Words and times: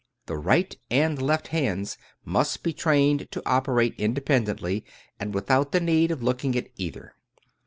The 0.25 0.35
right 0.35 0.75
and 0.89 1.21
left 1.21 1.49
hands 1.49 1.95
must 2.25 2.63
be 2.63 2.73
trained 2.73 3.27
to 3.29 3.43
operate 3.45 3.93
independently, 3.99 4.83
and 5.19 5.31
without 5.31 5.73
the 5.73 5.79
need 5.79 6.09
of 6.09 6.23
looking 6.23 6.57
at 6.57 6.69
either. 6.75 7.13